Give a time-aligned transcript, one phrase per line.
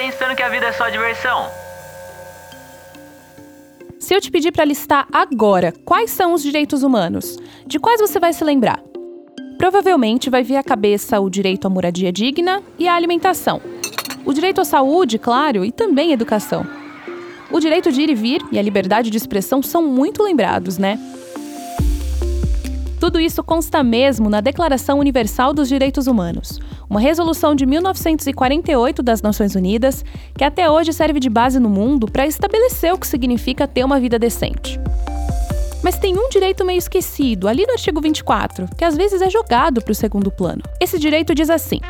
[0.00, 1.46] pensando que a vida é só diversão?
[3.98, 7.36] Se eu te pedir para listar agora quais são os direitos humanos,
[7.66, 8.82] de quais você vai se lembrar?
[9.58, 13.60] Provavelmente vai vir à cabeça o direito à moradia digna e à alimentação.
[14.24, 16.66] O direito à saúde, claro, e também à educação.
[17.50, 20.98] O direito de ir e vir e a liberdade de expressão são muito lembrados, né?
[23.10, 29.20] Tudo isso consta mesmo na Declaração Universal dos Direitos Humanos, uma resolução de 1948 das
[29.20, 30.04] Nações Unidas
[30.38, 33.98] que até hoje serve de base no mundo para estabelecer o que significa ter uma
[33.98, 34.78] vida decente.
[35.82, 39.82] Mas tem um direito meio esquecido, ali no artigo 24, que às vezes é jogado
[39.82, 40.62] para o segundo plano.
[40.80, 41.80] Esse direito diz assim: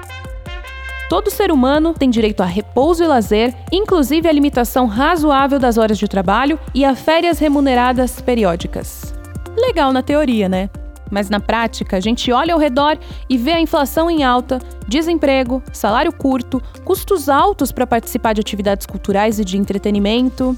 [1.11, 5.99] Todo ser humano tem direito a repouso e lazer, inclusive a limitação razoável das horas
[5.99, 9.13] de trabalho e a férias remuneradas periódicas.
[9.55, 10.71] Legal na teoria, né?
[11.11, 15.63] Mas na prática, a gente olha ao redor e vê a inflação em alta, desemprego,
[15.73, 20.57] salário curto, custos altos para participar de atividades culturais e de entretenimento.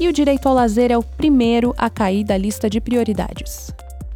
[0.00, 3.70] E o direito ao lazer é o primeiro a cair da lista de prioridades.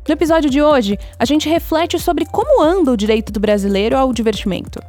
[0.08, 4.12] No episódio de hoje, a gente reflete sobre como anda o direito do brasileiro ao
[4.12, 4.80] divertimento.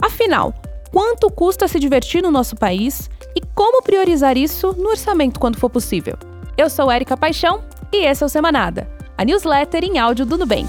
[0.00, 0.52] Afinal,
[0.90, 5.70] quanto custa se divertir no nosso país e como priorizar isso no orçamento quando for
[5.70, 6.16] possível?
[6.56, 7.62] Eu sou Érica Paixão
[7.92, 10.68] e esse é o Semanada a newsletter em áudio do Nubank.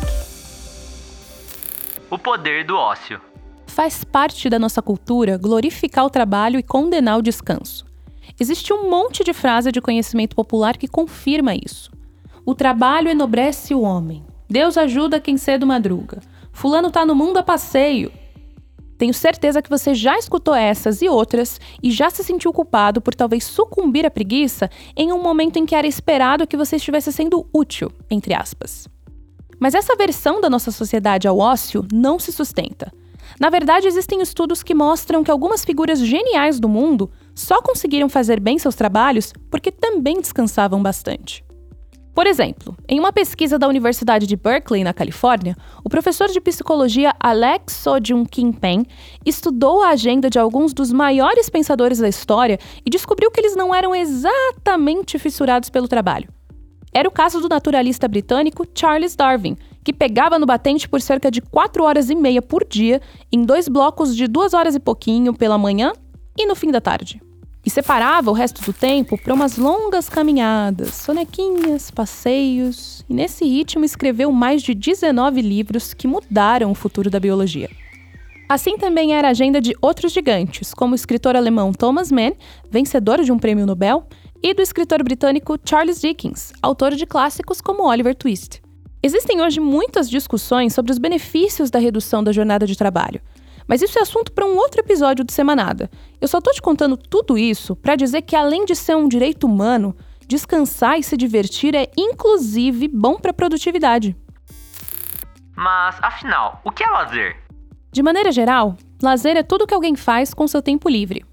[2.08, 3.20] O poder do ócio.
[3.66, 7.84] Faz parte da nossa cultura glorificar o trabalho e condenar o descanso.
[8.40, 11.90] Existe um monte de frase de conhecimento popular que confirma isso.
[12.46, 14.24] O trabalho enobrece o homem.
[14.48, 16.20] Deus ajuda quem cedo madruga.
[16.52, 18.12] Fulano tá no mundo a passeio.
[19.04, 23.14] Tenho certeza que você já escutou essas e outras e já se sentiu culpado por
[23.14, 27.46] talvez sucumbir à preguiça em um momento em que era esperado que você estivesse sendo
[27.54, 28.88] útil, entre aspas.
[29.60, 32.94] Mas essa versão da nossa sociedade ao ócio não se sustenta.
[33.38, 38.40] Na verdade, existem estudos que mostram que algumas figuras geniais do mundo só conseguiram fazer
[38.40, 41.44] bem seus trabalhos porque também descansavam bastante.
[42.14, 47.12] Por exemplo, em uma pesquisa da Universidade de Berkeley, na Califórnia, o professor de psicologia
[47.20, 48.86] Alex Sojun Kim-pen
[49.26, 53.74] estudou a agenda de alguns dos maiores pensadores da história e descobriu que eles não
[53.74, 56.30] eram exatamente fissurados pelo trabalho.
[56.94, 61.42] Era o caso do naturalista britânico Charles Darwin, que pegava no batente por cerca de
[61.42, 65.58] 4 horas e meia por dia, em dois blocos de 2 horas e pouquinho pela
[65.58, 65.92] manhã
[66.38, 67.23] e no fim da tarde
[67.66, 73.86] e separava o resto do tempo para umas longas caminhadas, sonequinhas, passeios, e nesse ritmo
[73.86, 77.70] escreveu mais de 19 livros que mudaram o futuro da biologia.
[78.50, 82.34] Assim também era a agenda de outros gigantes, como o escritor alemão Thomas Mann,
[82.70, 84.06] vencedor de um prêmio Nobel,
[84.44, 88.62] e do escritor britânico Charles Dickens, autor de clássicos como Oliver Twist.
[89.02, 93.22] Existem hoje muitas discussões sobre os benefícios da redução da jornada de trabalho,
[93.68, 95.90] mas isso é assunto para um outro episódio do Semanada.
[96.20, 99.46] Eu só tô te contando tudo isso para dizer que além de ser um direito
[99.46, 99.96] humano,
[100.28, 104.16] descansar e se divertir é inclusive bom para a produtividade.
[105.56, 107.38] Mas afinal, o que é lazer?
[107.92, 111.24] De maneira geral, lazer é tudo que alguém faz com seu tempo livre.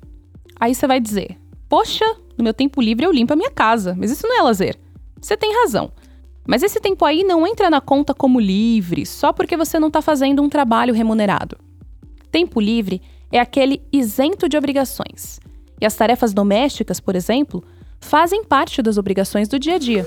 [0.58, 1.38] Aí você vai dizer:
[1.68, 2.04] "Poxa,
[2.36, 4.78] no meu tempo livre eu limpo a minha casa, mas isso não é lazer".
[5.20, 5.92] Você tem razão.
[6.46, 10.02] Mas esse tempo aí não entra na conta como livre só porque você não está
[10.02, 11.56] fazendo um trabalho remunerado.
[12.30, 13.02] Tempo livre
[13.32, 15.40] é aquele isento de obrigações.
[15.80, 17.64] E as tarefas domésticas, por exemplo,
[18.00, 20.06] fazem parte das obrigações do dia a dia.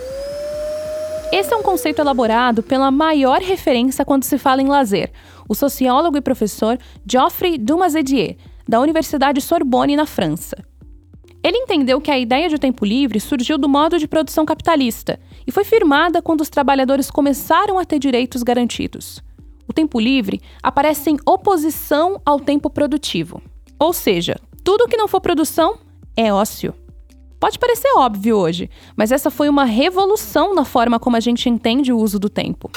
[1.32, 5.12] Esse é um conceito elaborado pela maior referência quando se fala em lazer,
[5.50, 6.78] o sociólogo e professor
[7.10, 10.56] Geoffrey Dumazedier, da Universidade Sorbonne, na França.
[11.44, 15.52] Ele entendeu que a ideia de tempo livre surgiu do modo de produção capitalista e
[15.52, 19.22] foi firmada quando os trabalhadores começaram a ter direitos garantidos.
[19.68, 23.42] O tempo livre aparece em oposição ao tempo produtivo.
[23.80, 25.78] Ou seja, tudo que não for produção
[26.16, 26.74] é ócio.
[27.40, 31.92] Pode parecer óbvio hoje, mas essa foi uma revolução na forma como a gente entende
[31.92, 32.72] o uso do tempo.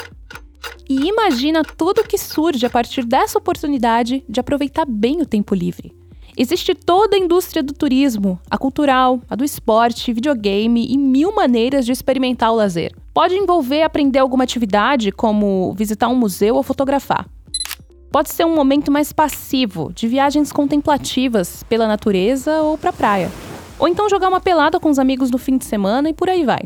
[0.89, 5.95] E imagina tudo que surge a partir dessa oportunidade de aproveitar bem o tempo livre.
[6.39, 11.87] Existe toda a indústria do turismo, a cultural, a do esporte, videogame e mil maneiras
[11.87, 12.95] de experimentar o lazer.
[13.15, 17.27] Pode envolver aprender alguma atividade, como visitar um museu ou fotografar.
[18.13, 23.33] Pode ser um momento mais passivo, de viagens contemplativas pela natureza ou para a praia.
[23.79, 26.45] Ou então jogar uma pelada com os amigos no fim de semana e por aí
[26.45, 26.65] vai.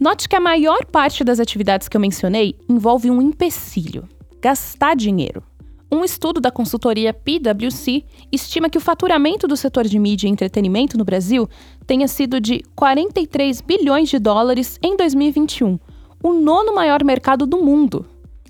[0.00, 4.08] Note que a maior parte das atividades que eu mencionei envolve um empecilho:
[4.42, 5.44] gastar dinheiro.
[5.90, 10.98] Um estudo da consultoria PwC estima que o faturamento do setor de mídia e entretenimento
[10.98, 11.48] no Brasil
[11.86, 15.78] tenha sido de 43 bilhões de dólares em 2021,
[16.22, 18.04] o nono maior mercado do mundo.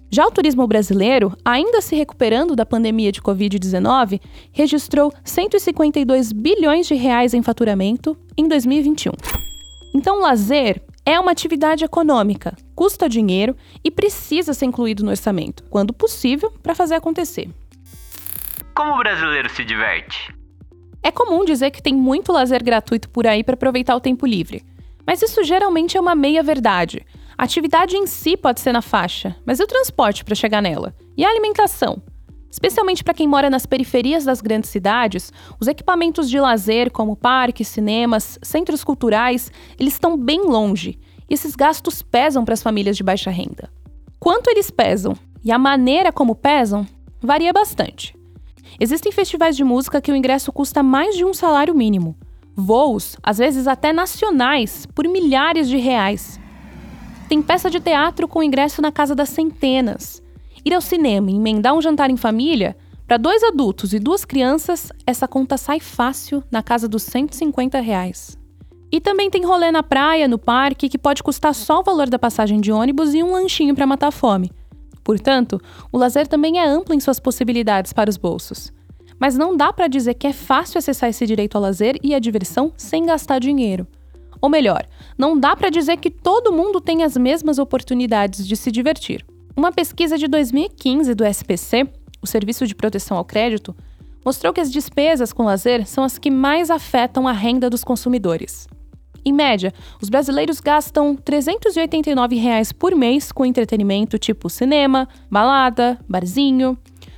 [0.08, 6.94] Já o turismo brasileiro, ainda se recuperando da pandemia de Covid-19, registrou 152 bilhões de
[6.94, 9.12] reais em faturamento em 2021.
[9.94, 15.94] Então, lazer é uma atividade econômica, custa dinheiro e precisa ser incluído no orçamento, quando
[15.94, 17.48] possível, para fazer acontecer.
[18.74, 20.34] Como o brasileiro se diverte?
[21.00, 24.64] É comum dizer que tem muito lazer gratuito por aí para aproveitar o tempo livre.
[25.06, 27.06] Mas isso geralmente é uma meia-verdade.
[27.38, 30.92] A atividade em si pode ser na faixa, mas e o transporte para chegar nela?
[31.16, 32.02] E a alimentação?
[32.50, 37.68] Especialmente para quem mora nas periferias das grandes cidades, os equipamentos de lazer, como parques,
[37.68, 40.98] cinemas, centros culturais, eles estão bem longe.
[41.28, 43.70] E esses gastos pesam para as famílias de baixa renda.
[44.18, 45.14] Quanto eles pesam
[45.44, 46.86] e a maneira como pesam
[47.20, 48.16] varia bastante.
[48.80, 52.16] Existem festivais de música que o ingresso custa mais de um salário mínimo.
[52.54, 56.40] Voos, às vezes até nacionais, por milhares de reais.
[57.28, 60.22] Tem peça de teatro com ingresso na casa das centenas.
[60.66, 62.76] Ir ao cinema e emendar um jantar em família,
[63.06, 68.36] para dois adultos e duas crianças, essa conta sai fácil na casa dos 150 reais.
[68.90, 72.18] E também tem rolê na praia, no parque, que pode custar só o valor da
[72.18, 74.50] passagem de ônibus e um lanchinho para matar a fome.
[75.04, 75.60] Portanto,
[75.92, 78.72] o lazer também é amplo em suas possibilidades para os bolsos.
[79.20, 82.18] Mas não dá para dizer que é fácil acessar esse direito ao lazer e à
[82.18, 83.86] diversão sem gastar dinheiro.
[84.42, 84.84] Ou melhor,
[85.16, 89.24] não dá para dizer que todo mundo tem as mesmas oportunidades de se divertir.
[89.56, 91.88] Uma pesquisa de 2015 do SPC,
[92.20, 93.74] o Serviço de Proteção ao Crédito,
[94.22, 98.68] mostrou que as despesas com lazer são as que mais afetam a renda dos consumidores.
[99.24, 106.76] Em média, os brasileiros gastam 389 reais por mês com entretenimento tipo cinema, balada, barzinho.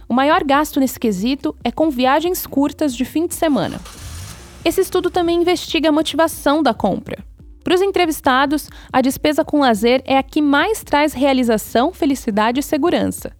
[0.08, 3.80] O maior gasto nesse quesito é com viagens curtas de fim de semana.
[4.64, 7.18] Esse estudo também investiga a motivação da compra.
[7.68, 12.62] Para os entrevistados, a despesa com lazer é a que mais traz realização, felicidade e
[12.62, 13.30] segurança.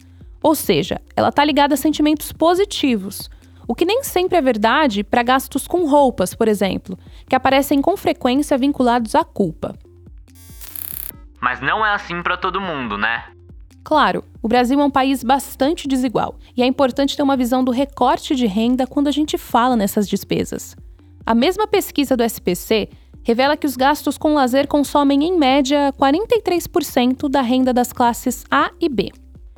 [0.43, 3.31] Ou seja, ela está ligada a sentimentos positivos,
[3.67, 7.97] o que nem sempre é verdade para gastos com roupas, por exemplo, que aparecem com
[7.97, 9.75] frequência vinculados à culpa.
[11.41, 13.25] Mas não é assim para todo mundo, né?
[13.83, 17.71] Claro, o Brasil é um país bastante desigual e é importante ter uma visão do
[17.73, 20.77] recorte de renda quando a gente fala nessas despesas.
[21.25, 22.91] A mesma pesquisa do SPC
[23.23, 28.71] revela que os gastos com lazer consomem, em média, 43% da renda das classes A
[28.81, 29.11] e B.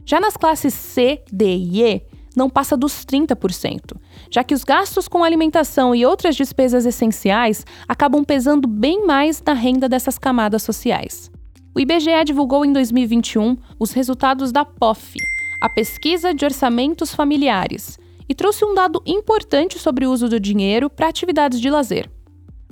[0.05, 2.03] Já nas classes C, D e E,
[2.35, 3.97] não passa dos 30%,
[4.31, 9.53] já que os gastos com alimentação e outras despesas essenciais acabam pesando bem mais na
[9.53, 11.31] renda dessas camadas sociais.
[11.75, 15.17] O IBGE divulgou em 2021 os resultados da POF,
[15.61, 17.99] a Pesquisa de Orçamentos Familiares,
[18.29, 22.11] e trouxe um dado importante sobre o uso do dinheiro para atividades de lazer.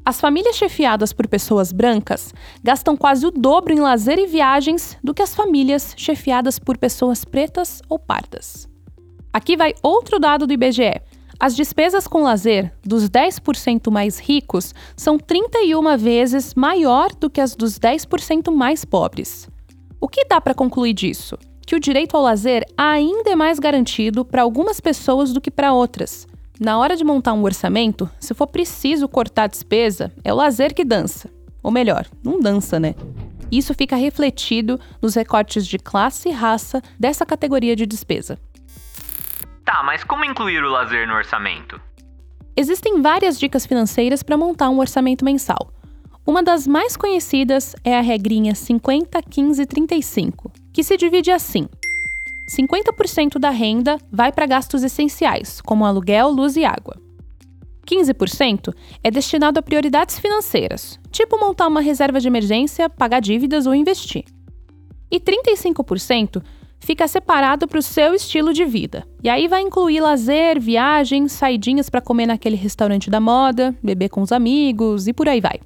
[0.08, 2.32] As famílias chefiadas por pessoas brancas
[2.64, 7.26] gastam quase o dobro em lazer e viagens do que as famílias chefiadas por pessoas
[7.26, 8.66] pretas ou pardas.
[9.30, 11.02] Aqui vai outro dado do IBGE.
[11.38, 17.54] As despesas com lazer dos 10% mais ricos são 31 vezes maior do que as
[17.54, 19.46] dos 10% mais pobres.
[20.00, 21.36] O que dá para concluir disso?
[21.66, 25.74] que o direito ao lazer ainda é mais garantido para algumas pessoas do que para
[25.74, 26.26] outras.
[26.60, 30.74] Na hora de montar um orçamento, se for preciso cortar a despesa, é o lazer
[30.74, 31.30] que dança.
[31.62, 32.96] Ou melhor, não dança, né?
[33.50, 38.38] Isso fica refletido nos recortes de classe e raça dessa categoria de despesa.
[39.64, 41.80] Tá, mas como incluir o lazer no orçamento?
[42.56, 45.72] Existem várias dicas financeiras para montar um orçamento mensal.
[46.26, 51.68] Uma das mais conhecidas é a regrinha 50, 15, 35, que se divide assim:
[52.48, 56.96] 50% da renda vai para gastos essenciais, como aluguel, luz e água.
[57.86, 63.74] 15% é destinado a prioridades financeiras, tipo montar uma reserva de emergência, pagar dívidas ou
[63.74, 64.24] investir.
[65.10, 66.42] E 35%
[66.80, 69.06] fica separado para o seu estilo de vida.
[69.22, 74.20] E aí vai incluir lazer, viagens, saidinhas para comer naquele restaurante da moda, beber com
[74.20, 75.60] os amigos e por aí vai.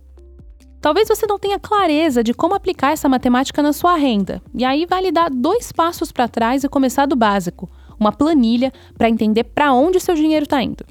[0.82, 4.84] Talvez você não tenha clareza de como aplicar essa matemática na sua renda, e aí
[4.84, 7.70] vale dar dois passos para trás e começar do básico,
[8.00, 10.84] uma planilha para entender para onde seu dinheiro está indo.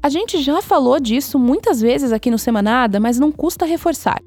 [0.00, 4.22] A gente já falou disso muitas vezes aqui no Semanada, mas não custa reforçar.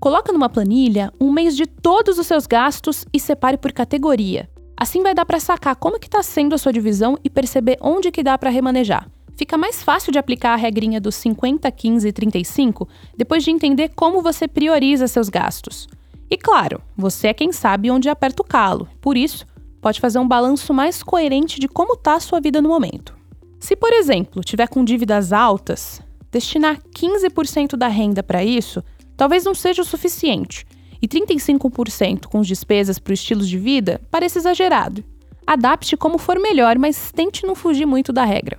[0.00, 4.48] Coloca numa planilha um mês de todos os seus gastos e separe por categoria.
[4.74, 8.10] Assim vai dar para sacar como que está sendo a sua divisão e perceber onde
[8.10, 12.12] que dá para remanejar fica mais fácil de aplicar a regrinha dos 50, 15 e
[12.12, 15.88] 35 depois de entender como você prioriza seus gastos.
[16.30, 19.46] E claro, você é quem sabe onde aperta o calo, por isso,
[19.80, 23.14] pode fazer um balanço mais coerente de como está a sua vida no momento.
[23.60, 26.00] Se, por exemplo, tiver com dívidas altas,
[26.30, 28.82] destinar 15% da renda para isso
[29.16, 30.66] talvez não seja o suficiente,
[31.00, 35.04] e 35% com despesas para o estilo de vida parece exagerado.
[35.46, 38.58] Adapte como for melhor, mas tente não fugir muito da regra.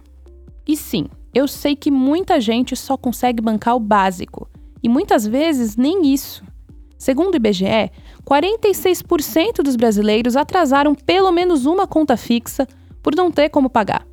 [0.68, 4.50] E sim, eu sei que muita gente só consegue bancar o básico,
[4.82, 6.44] e muitas vezes nem isso.
[6.98, 7.92] Segundo o IBGE,
[8.26, 12.68] 46% dos brasileiros atrasaram pelo menos uma conta fixa
[13.04, 14.08] por não ter como pagar.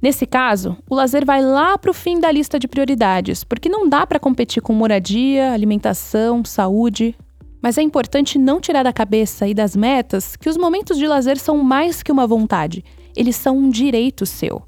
[0.00, 3.88] Nesse caso, o lazer vai lá para o fim da lista de prioridades, porque não
[3.88, 7.16] dá para competir com moradia, alimentação, saúde.
[7.62, 11.38] Mas é importante não tirar da cabeça e das metas que os momentos de lazer
[11.38, 12.84] são mais que uma vontade,
[13.16, 14.62] eles são um direito seu.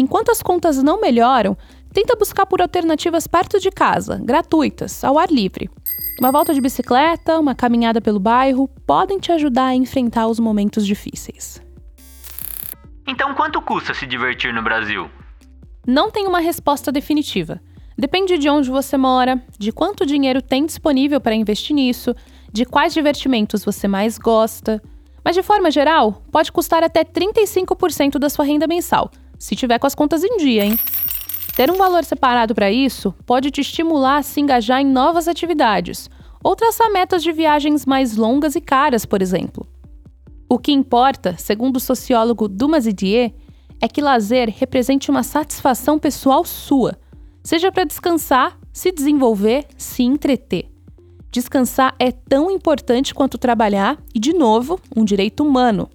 [0.00, 1.54] Enquanto as contas não melhoram,
[1.92, 5.68] tenta buscar por alternativas perto de casa, gratuitas, ao ar livre.
[6.18, 10.86] Uma volta de bicicleta, uma caminhada pelo bairro podem te ajudar a enfrentar os momentos
[10.86, 11.60] difíceis.
[13.06, 15.10] Então, quanto custa se divertir no Brasil?
[15.86, 17.60] Não tem uma resposta definitiva.
[17.98, 22.16] Depende de onde você mora, de quanto dinheiro tem disponível para investir nisso,
[22.50, 24.82] de quais divertimentos você mais gosta.
[25.22, 29.86] Mas de forma geral, pode custar até 35% da sua renda mensal, se tiver com
[29.86, 30.78] as contas em dia, hein?
[31.56, 36.08] Ter um valor separado para isso pode te estimular a se engajar em novas atividades
[36.44, 39.66] ou traçar metas de viagens mais longas e caras, por exemplo.
[40.48, 43.32] O que importa, segundo o sociólogo Dumas Didier,
[43.80, 46.98] é que lazer represente uma satisfação pessoal sua,
[47.42, 50.70] seja para descansar, se desenvolver, se entreter.
[51.30, 55.88] Descansar é tão importante quanto trabalhar e, de novo, um direito humano.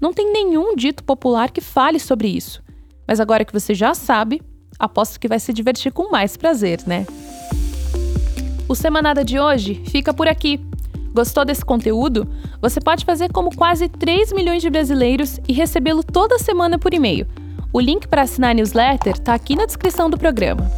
[0.00, 2.62] Não tem nenhum dito popular que fale sobre isso.
[3.06, 4.42] Mas agora que você já sabe,
[4.78, 7.06] aposto que vai se divertir com mais prazer, né?
[8.68, 10.60] O Semanada de hoje fica por aqui.
[11.14, 12.28] Gostou desse conteúdo?
[12.60, 17.26] Você pode fazer como quase 3 milhões de brasileiros e recebê-lo toda semana por e-mail.
[17.72, 20.70] O link para assinar a newsletter está aqui na descrição do programa.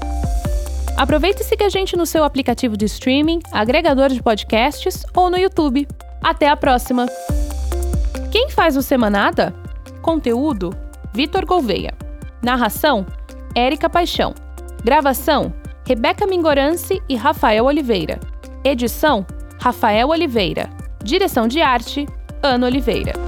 [0.97, 5.39] Aproveite e siga a gente no seu aplicativo de streaming, agregador de podcasts ou no
[5.39, 5.87] YouTube.
[6.23, 7.07] Até a próxima!
[8.31, 9.55] Quem faz o Semanada?
[10.03, 10.75] Conteúdo:
[11.15, 12.08] Vitor Gouveia.
[12.43, 13.07] Narração:
[13.55, 14.35] Érica Paixão.
[14.85, 15.53] Gravação:
[15.87, 18.21] Rebeca Mingorance e Rafael Oliveira.
[18.65, 19.27] Edição:
[19.61, 20.71] Rafael Oliveira.
[21.03, 22.07] Direção de arte:
[22.43, 23.28] Ana Oliveira.